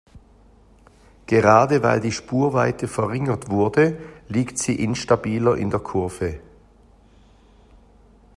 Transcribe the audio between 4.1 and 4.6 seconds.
liegt